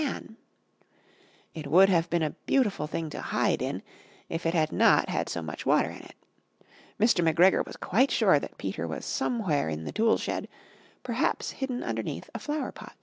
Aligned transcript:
It 1.53 1.67
would 1.67 1.87
have 1.89 2.09
been 2.09 2.23
a 2.23 2.31
beautiful 2.47 2.87
thing 2.87 3.11
to 3.11 3.21
hide 3.21 3.61
in, 3.61 3.83
if 4.29 4.47
it 4.47 4.55
had 4.55 4.71
not 4.71 5.09
had 5.09 5.29
so 5.29 5.43
much 5.43 5.63
water 5.63 5.91
in 5.91 6.01
it. 6.01 6.15
Mr. 6.99 7.23
McGregor 7.23 7.63
was 7.63 7.77
quite 7.77 8.09
sure 8.09 8.39
that 8.39 8.57
Peter 8.57 8.87
was 8.87 9.05
somewhere 9.05 9.69
in 9.69 9.83
the 9.83 9.91
tool 9.91 10.17
shed, 10.17 10.47
perhaps 11.03 11.51
hidden 11.51 11.83
underneath 11.83 12.31
a 12.33 12.39
flower 12.39 12.71
pot. 12.71 12.95